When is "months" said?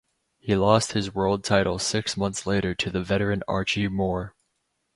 2.17-2.47